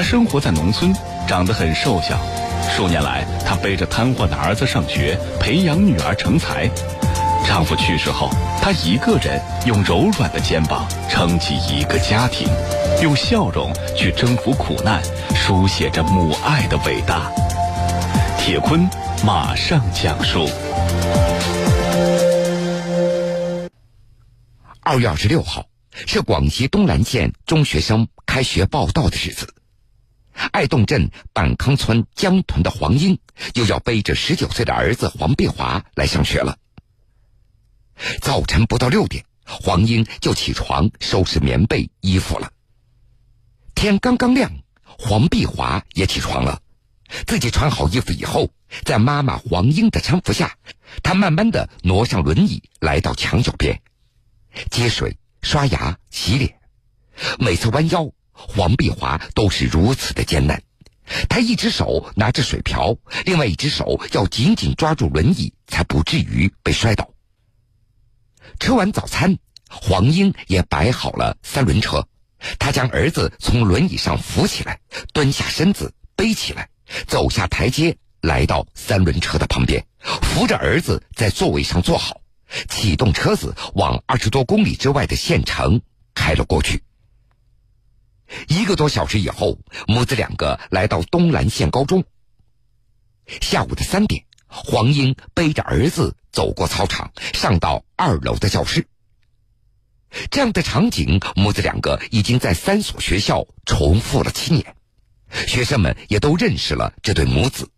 [0.00, 0.94] 她生活在农村，
[1.28, 2.18] 长得很瘦小。
[2.74, 6.70] 数年来，她背着瘫痪的儿子上学，培养女儿成才。
[7.46, 8.30] 丈夫去世后，
[8.62, 12.48] 她一个人用柔软的肩膀撑起一个家庭，
[13.02, 15.02] 用笑容去征服苦难，
[15.34, 17.30] 书写着母爱的伟大。
[18.38, 18.88] 铁坤
[19.22, 20.48] 马上讲述。
[24.80, 25.66] 二月二十六号
[26.06, 29.46] 是广西东兰县中学生开学报到的日子。
[30.32, 33.18] 爱洞镇板康村江屯的黄英
[33.54, 36.56] 又要背着十九岁的儿子黄碧华来上学了。
[38.20, 42.50] 早晨不到六点，黄英就起床收拾棉被、衣服了。
[43.74, 44.50] 天刚刚亮，
[44.82, 46.62] 黄碧华也起床了。
[47.26, 48.50] 自己穿好衣服以后，
[48.84, 50.56] 在妈妈黄英的搀扶下，
[51.02, 53.82] 他慢慢的挪上轮椅，来到墙角边，
[54.70, 56.60] 接水、刷牙、洗脸。
[57.38, 58.12] 每次弯腰。
[58.48, 60.62] 黄碧华都是如此的艰难，
[61.28, 67.10] 他一只手拿着水瓢，另外一只手要紧紧抓住轮椅，才不至于被摔倒。
[68.58, 69.38] 吃完早餐，
[69.68, 72.06] 黄英也摆好了三轮车，
[72.58, 74.80] 他将儿子从轮椅上扶起来，
[75.12, 76.68] 蹲下身子背起来，
[77.06, 79.84] 走下台阶，来到三轮车的旁边，
[80.22, 82.20] 扶着儿子在座位上坐好，
[82.68, 85.80] 启动车子往二十多公里之外的县城
[86.14, 86.82] 开了过去。
[88.48, 92.04] 一个多小时以后，母子两个来到东兰县高中。
[93.40, 98.86] 下午的三点，黄英背着儿子走过操场，上到二楼的教室。
[100.30, 104.74] 这样的场景，母子两个已经在三所学校重复了七年，
[105.46, 107.68] 学生们也都认识了这对母子：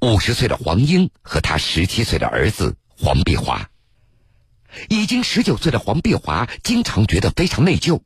[0.00, 3.68] 五十岁的黄英和他十七岁的儿子黄碧华。
[4.88, 8.00] 已经十九岁的黄碧华经常觉得非常内疚，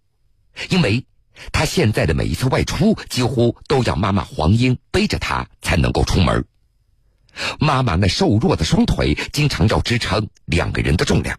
[0.69, 1.07] 因为。
[1.53, 6.45] 他现在的每一次外出，几乎都要妈妈黄英背着他才能够出门。
[7.59, 11.39] 妈妈那瘦弱的双腿，经常要支撑两个人的重量。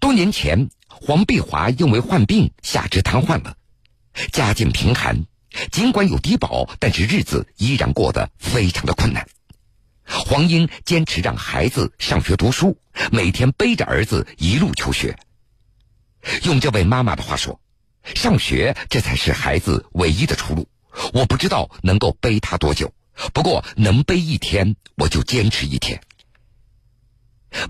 [0.00, 3.56] 多年前，黄碧华因为患病下肢瘫痪了，
[4.32, 5.24] 家境贫寒，
[5.70, 9.26] 尽管有低保，但是日子依然过得非常的困难。
[10.04, 12.76] 黄英坚持让孩子上学读书，
[13.12, 15.16] 每天背着儿子一路求学。
[16.42, 17.60] 用这位妈妈的话说。
[18.04, 20.68] 上学，这才是孩子唯一的出路。
[21.12, 22.92] 我不知道能够背他多久，
[23.32, 26.00] 不过能背一天，我就坚持一天。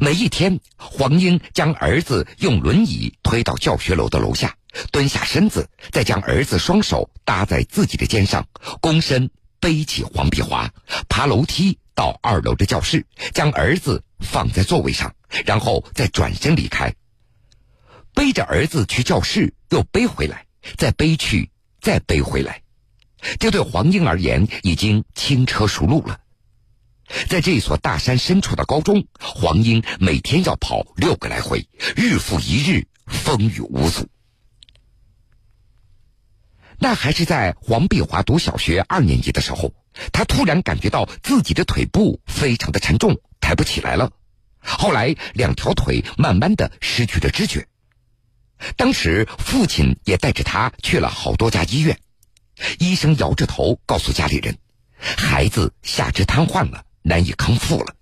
[0.00, 4.56] 每一天，黄英将儿子用轮椅推到教学楼的楼下，
[4.90, 8.46] 蹲下身子，再将儿子双手搭在自己的肩上，
[8.80, 10.72] 躬身背起黄碧华，
[11.08, 15.14] 爬楼梯到二楼的教室，将儿子放在座位上，
[15.44, 16.94] 然后再转身离开。
[18.14, 20.44] 背着儿子去教室，又背回来，
[20.76, 21.50] 再背去，
[21.80, 22.62] 再背回来，
[23.40, 26.20] 这对黄英而言已经轻车熟路了。
[27.28, 31.66] 在这所大山深处的高中，黄英每天要跑六个来回，
[31.96, 34.06] 日复一日，风雨无阻。
[36.78, 39.72] 那还是在黄碧华读小学二年级的时候，
[40.12, 44.10] 他突然感觉到自己的腿部非常的沉重，抬不起来了。
[44.60, 47.66] 后来，两条腿慢慢的失去了知觉。
[48.76, 51.98] 当时父亲也带着他去了好多家医院，
[52.78, 54.56] 医生摇着头告诉家里人，
[54.98, 57.94] 孩子下肢瘫痪了，难以康复了。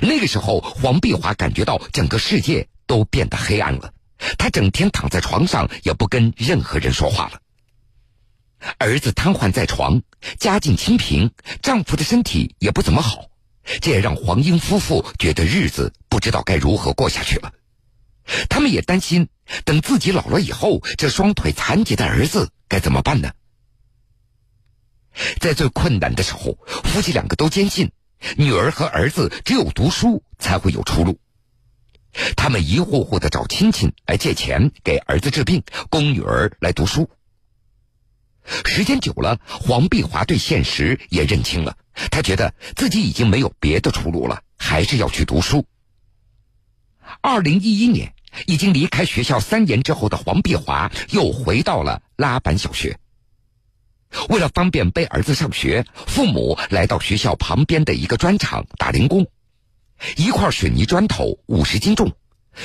[0.00, 3.92] 那个时候，黄碧华感觉到整个世界都变得黑暗了，
[4.38, 7.40] 他整天躺在床上，也不跟任何人说话了。
[8.78, 10.02] 儿子瘫痪在床，
[10.38, 13.26] 家境清贫，丈夫的身体也不怎么好，
[13.82, 17.52] 这也让黄英夫妇觉得日子不知道该如何过下去了。
[18.48, 19.28] 他们也担心，
[19.64, 23.32] 等自己老了以后，这双腿残疾的儿子该怎么办呢？
[25.40, 27.92] 在最困难的时候，夫妻两个都坚信，
[28.36, 31.20] 女儿和儿子只有读书才会有出路。
[32.36, 37.10] 他们一户户的找亲戚来借钱给儿子治病，供女儿来读书。
[38.64, 41.76] 时间久了，黄碧华对现实也认清了，
[42.10, 45.66] 他觉得自己已经没有别的出路了，还是要去读书。
[47.20, 48.13] 二零一一年，
[48.46, 52.98] 已经离开学校三年之后的黄碧华又回到了拉板小学。
[54.28, 59.26] 为了方便背儿子上学，父母来到学校旁边的一个砖厂打零工。
[60.16, 62.12] 一块水泥砖头五十斤重，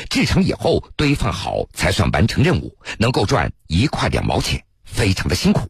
[0.09, 5.69] 制成以后堆放好才算完成任务，能够赚一块两毛钱，非常的辛苦。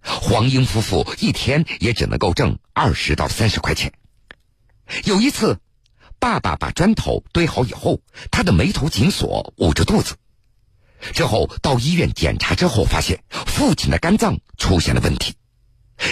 [0.00, 3.92] 黄英夫妇一天也只能够挣二十到三十块钱。
[5.04, 5.58] 有一次。
[6.18, 8.00] 爸爸把砖头堆好以后，
[8.30, 10.16] 他的眉头紧锁，捂着肚子。
[11.14, 15.34] 之后到医院检查之后，发现父亲的肝脏出现了问题，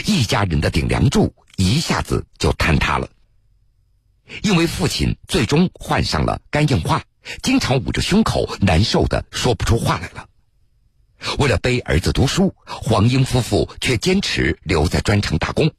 [0.07, 3.09] 一家人的顶梁柱一下子就坍塌了。
[4.43, 7.03] 因为父亲最终患上了肝硬化，
[7.43, 10.29] 经常捂着胸口，难受的说不出话来了。
[11.39, 15.71] 为了背儿子读书，黄英夫妇却坚持留在砖厂打工。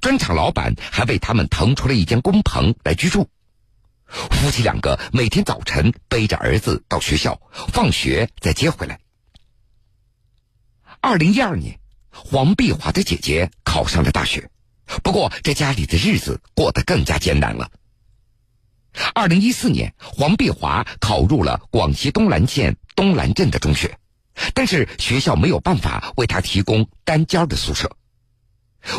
[0.00, 3.28] 砖厂老板还为他们腾出了一间工棚来居住。
[4.12, 7.40] 夫妻两个每天早晨背着儿子到学校，
[7.72, 9.00] 放学再接回来。
[11.00, 11.80] 二零一二年，
[12.10, 14.50] 黄碧华的姐姐考上了大学，
[15.02, 17.70] 不过这家里的日子过得更加艰难了。
[19.14, 23.98] 二零一四年，黄碧华考入了广西东兰县东兰镇的中学。
[24.54, 27.96] 但是学校没有办法为他提供单间的宿舍。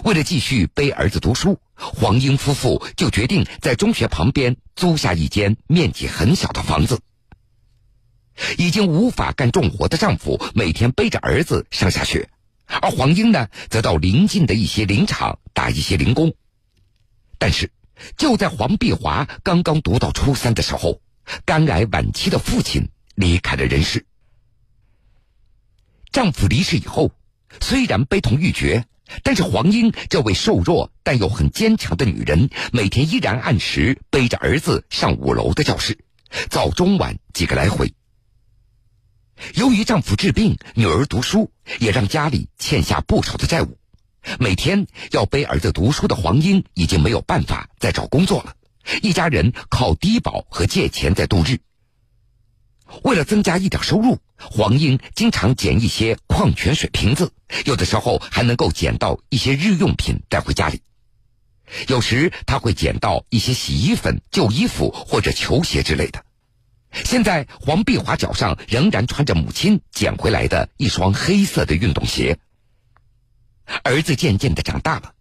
[0.04, 7.00] 为了继续背儿子读书，黄英夫妇就决定在中学旁边租下一间面积很小的房子。
[8.58, 12.30] 已经无法干重活的丈夫每天背着儿子上下学，
[12.66, 16.34] 而黄英呢，则到邻近的一些林场打一些零工。
[17.38, 17.72] 但是，
[18.18, 21.02] 就在黄碧华刚刚读到初三的时候，
[21.46, 24.06] 肝癌晚期的父亲离开了人世。
[26.12, 27.12] 丈夫离世以后，
[27.60, 28.86] 虽然悲痛欲绝，
[29.22, 36.00] 但是黄英这位瘦弱但又很坚强的女人，每天依然按时背着儿子上五楼的教室，
[36.50, 37.94] 早中晚几个来回。
[39.56, 43.78] 由于丈夫治病，女儿读书，也让家里欠下不少的债务。
[44.40, 48.56] 每天要背儿子读书的黄英已经没有办法再找工作了，
[49.02, 51.60] 一家人靠低保和借钱在度日。
[53.02, 54.20] 为了增加一点收入，
[54.52, 57.32] 黄英经常捡一些矿泉水瓶子，
[57.66, 60.82] 有的时候还能够捡到一些日用品带回家里。
[61.88, 66.24] 有时他会捡到一些洗衣粉、旧衣服或者球鞋之类的。
[67.04, 72.38] 现在黄碧华脚上仍然穿着母亲捡回来的一双黑色的运动鞋。
[73.84, 75.14] 儿子渐渐的长大了，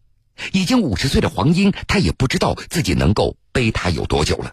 [0.52, 4.52] 已经五十岁的黄英，他也不知道自己能够背他有多久了。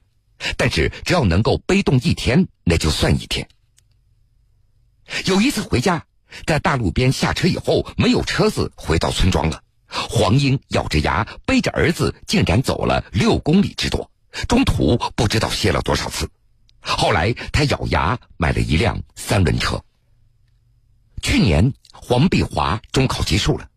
[0.55, 3.49] 但是只要能够背动一天，那就算一天。
[5.25, 6.05] 有一次回家，
[6.45, 9.63] 在大路边下车以后，没有车子回到村庄了。
[9.87, 14.11] 黄英咬着牙背着儿子，竟然走了六公里之多，
[14.47, 16.29] 中途不知道歇了多少次。
[16.79, 19.83] 后来他咬牙买了一辆三轮车。
[21.21, 23.67] 去年黄碧华中考结束了，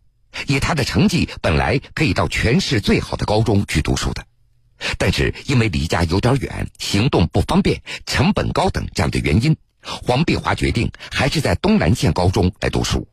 [0.46, 4.24] 以他的成绩，本来可以到全市最好的高中去读书的。
[4.98, 13.08] 但是因为离家有点远，行动不方便，成本高等这样的原因，黄碧华决定还是在东南县高中来读书。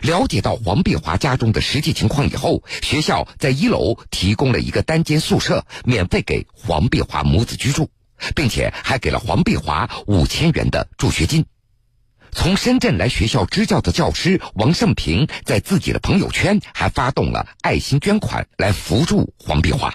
[0.00, 7.90] 了解到黄碧华家中的实际情况以后，学校在一楼提供了一个单间宿舍，免费给黄碧华母子居住，
[8.36, 11.44] 并且还给了黄碧华五千元的助学金。
[12.30, 19.92] 从深圳来学校支教的教师王胜平，在自己的朋友圈还发动了爱心捐款来扶助黄碧华。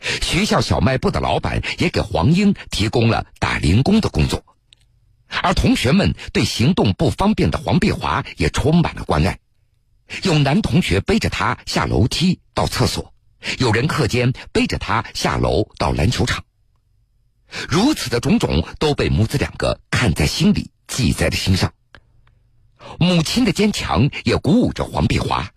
[0.00, 3.26] 学校小卖部的老板也给黄英提供了
[3.60, 4.44] 零工的工作，
[5.42, 9.38] 而同学们对行动不方便的黄碧华也充满了关爱。
[10.24, 13.14] 有男同学背着她下楼梯到厕所，
[13.58, 16.44] 有人课间背着她下楼到篮球场。
[17.68, 20.70] 如此的种种都被母子两个看在心里。
[20.90, 21.72] 记在了心上。
[22.98, 25.52] 母亲的坚强也鼓舞着黄碧华。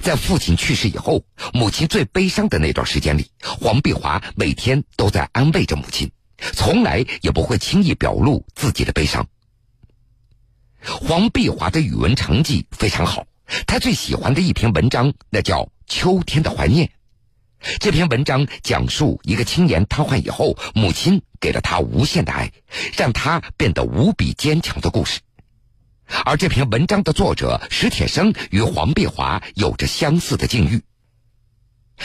[0.00, 9.26] 在父亲去世以后，母亲最悲伤的那段时间里，黄碧华每天都在安慰着母亲，从来也不会轻易表露自己的悲伤。
[10.82, 13.26] 黄碧华的语文成绩非常好，
[13.66, 16.86] 他最喜欢的一篇文章那叫《秋天的怀念》。
[17.80, 22.52] 这篇文章讲述一个青年瘫痪以后，母亲给了他无限的爱，
[22.94, 25.20] 让他变得无比坚强的故事。
[26.26, 30.82] 而这篇文章的作者史铁生与黄碧华有着相似的境遇。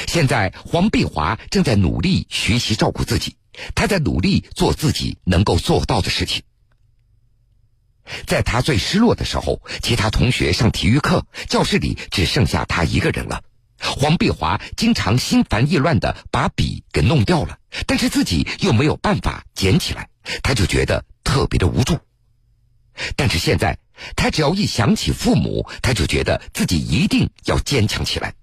[0.07, 3.36] 现在，黄碧华正在努力学习照顾自己，
[3.75, 6.43] 他在努力做自己能够做到的事情。
[8.25, 13.43] 在他最失落的时候，其他同学上体育课，教室里只剩下他一个人了。
[13.81, 20.09] 黄碧华经常心烦意乱的把笔给弄掉了，但是自己又没有办法捡起来，
[20.43, 21.97] 他就觉得特别的无助。
[23.15, 23.77] 但是现在，
[24.17, 28.33] 他只要一想起父母，他就觉得自己一定要坚强起来。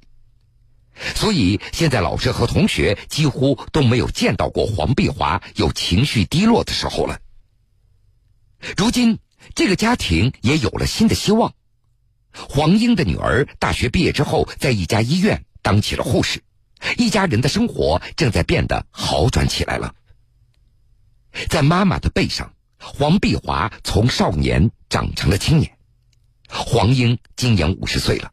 [1.15, 7.21] 所以现在老师和同学几乎都没有见到过黄碧华有情绪低落的时候了。
[8.77, 9.19] 如今，
[9.55, 11.55] 这个家庭也有了新的希望。
[12.33, 16.43] 黄英的女儿大学毕业之后，在一家医院当起了护士，
[16.97, 19.95] 一家人的生活正在变得好转起来了。
[21.49, 25.77] 在妈妈的背上，黄碧华从少年长成了青年，
[26.49, 28.33] 黄英今年五十岁了，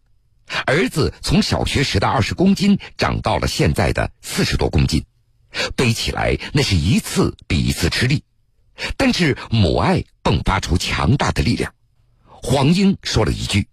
[0.66, 5.06] 儿子从小学时的二十公斤长到了现在的四十多公斤，
[5.76, 8.24] 背起来那是一次比一次吃力，
[8.98, 11.74] 但是母爱迸发出强大的力量。
[12.26, 13.68] 黄英说了一句：“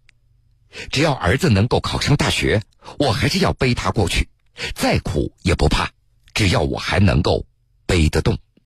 [0.90, 2.62] 只要儿子能够考上大学，
[2.98, 4.28] 我还是要背他过去，
[4.74, 5.90] 再苦也不怕，
[6.34, 7.46] 只要我还能够
[7.86, 8.38] 背得动。”